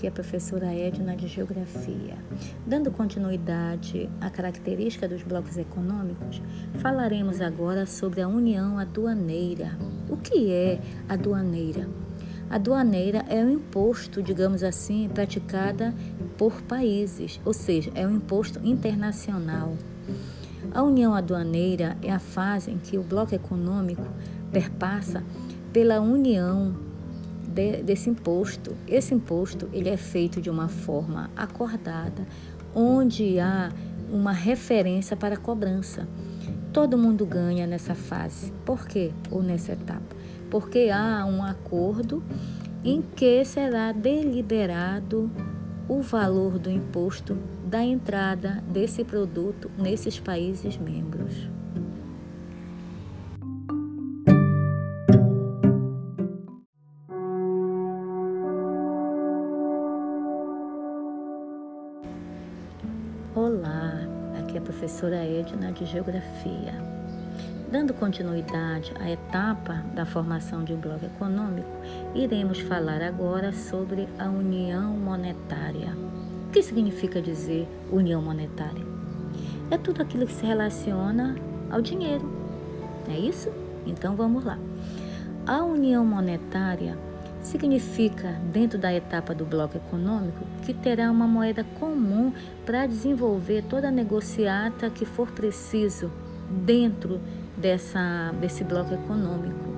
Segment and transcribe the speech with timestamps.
[0.00, 2.16] aqui a professora Edna de Geografia.
[2.66, 6.40] Dando continuidade à característica dos blocos econômicos,
[6.78, 9.76] falaremos agora sobre a união aduaneira.
[10.08, 11.86] O que é aduaneira?
[12.48, 15.94] A aduaneira é um imposto, digamos assim, praticada
[16.38, 19.76] por países, ou seja, é um imposto internacional.
[20.72, 24.06] A união aduaneira é a fase em que o bloco econômico
[24.50, 25.22] perpassa
[25.74, 26.89] pela união
[27.60, 28.76] de, desse imposto.
[28.88, 32.26] Esse imposto ele é feito de uma forma acordada,
[32.74, 33.70] onde há
[34.10, 36.08] uma referência para a cobrança.
[36.72, 38.52] Todo mundo ganha nessa fase.
[38.64, 39.12] Por quê?
[39.30, 40.16] Ou nessa etapa?
[40.48, 42.22] Porque há um acordo
[42.84, 45.30] em que será deliberado
[45.88, 51.59] o valor do imposto da entrada desse produto nesses países membros.
[63.32, 63.92] Olá,
[64.40, 66.74] aqui é a professora Edna de Geografia.
[67.70, 71.68] Dando continuidade à etapa da formação de um bloco econômico,
[72.12, 75.96] iremos falar agora sobre a união monetária.
[76.48, 78.84] O que significa dizer união monetária?
[79.70, 81.36] É tudo aquilo que se relaciona
[81.70, 82.28] ao dinheiro,
[83.08, 83.48] é isso?
[83.86, 84.58] Então vamos lá.
[85.46, 86.98] A união monetária
[87.42, 92.32] significa, dentro da etapa do bloco econômico, que terá uma moeda comum
[92.64, 96.10] para desenvolver toda a negociata que for preciso
[96.50, 97.20] dentro
[97.56, 99.70] dessa, desse bloco econômico.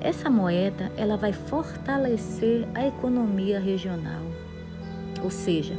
[0.00, 4.22] Essa moeda ela vai fortalecer a economia regional,
[5.22, 5.74] ou seja,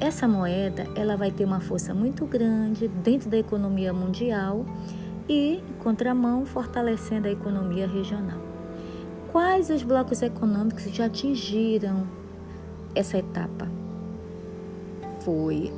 [0.00, 4.64] essa moeda ela vai ter uma força muito grande dentro da economia mundial
[5.28, 8.53] e, em contramão, fortalecendo a economia regional.
[9.34, 12.06] Quais os blocos econômicos já atingiram
[12.94, 13.68] essa etapa?
[15.22, 15.72] Foi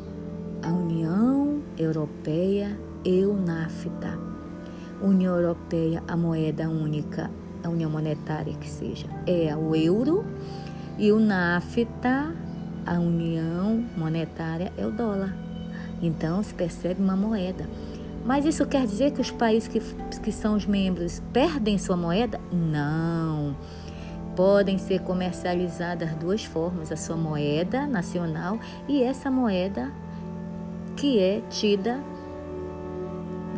[0.62, 4.18] a União Europeia e o NAFTA.
[5.00, 7.30] União Europeia, a moeda única,
[7.64, 10.22] a União Monetária que seja, é o euro
[10.98, 12.36] e o NAFTA,
[12.84, 15.34] a União Monetária, é o dólar.
[16.02, 17.66] Então se percebe uma moeda.
[18.26, 19.80] Mas isso quer dizer que os países que,
[20.20, 22.40] que são os membros perdem sua moeda?
[22.52, 23.56] Não.
[24.34, 29.92] Podem ser comercializadas duas formas: a sua moeda nacional e essa moeda
[30.96, 32.00] que é tida,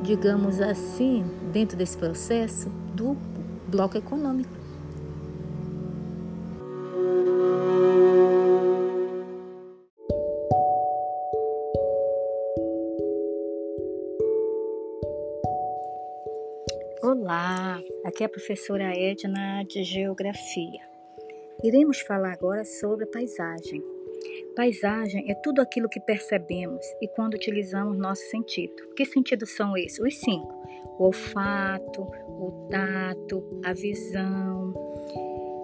[0.02, 3.16] digamos assim, dentro desse processo do
[3.66, 4.67] bloco econômico.
[17.30, 20.80] Olá, aqui é a professora Edna de Geografia.
[21.62, 23.82] Iremos falar agora sobre paisagem.
[24.56, 28.72] Paisagem é tudo aquilo que percebemos e quando utilizamos nosso sentido.
[28.96, 29.98] Que sentidos são esses?
[29.98, 30.54] Os cinco:
[30.98, 34.72] o olfato, o tato, a visão.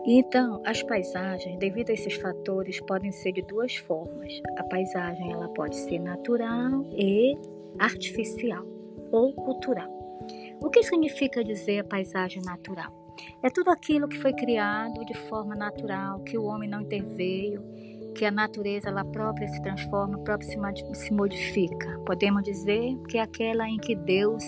[0.05, 4.39] Então, as paisagens, devido a esses fatores, podem ser de duas formas.
[4.59, 7.35] A paisagem ela pode ser natural e
[7.79, 8.67] artificial
[9.11, 9.94] ou cultural.
[10.65, 12.91] O que significa dizer paisagem natural?
[13.43, 17.63] É tudo aquilo que foi criado de forma natural, que o homem não interveio,
[18.15, 20.49] que a natureza ela própria se transforma, própria
[20.95, 22.01] se modifica.
[22.07, 24.43] Podemos dizer que é aquela em que Deus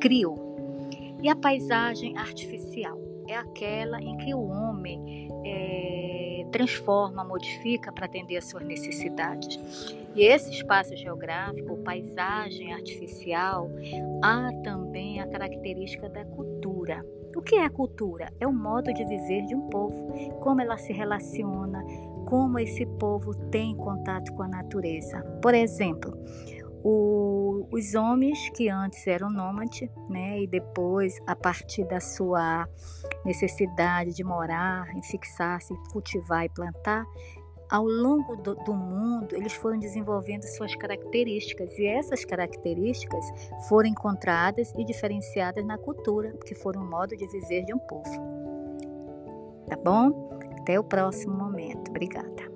[0.00, 0.56] criou.
[1.22, 2.98] E a paisagem artificial
[3.28, 9.58] é aquela em que o homem é, transforma, modifica para atender às suas necessidades.
[10.14, 13.70] E esse espaço geográfico, paisagem artificial,
[14.22, 17.04] há também a característica da cultura.
[17.36, 18.32] O que é cultura?
[18.40, 21.84] É o modo de viver de um povo, como ela se relaciona,
[22.28, 25.22] como esse povo tem contato com a natureza.
[25.40, 26.12] Por exemplo,
[26.82, 32.66] o, os homens que antes eram nômades, né, e depois, a partir da sua
[33.24, 37.04] necessidade de morar, fixar-se, cultivar e plantar,
[37.70, 43.24] ao longo do, do, mundo, eles foram desenvolvendo suas características e essas características
[43.68, 48.10] foram encontradas e diferenciadas na cultura, que foram o modo de viver de um povo.
[49.68, 50.28] Tá bom?
[50.60, 51.90] Até o próximo momento.
[51.90, 52.50] Obrigada.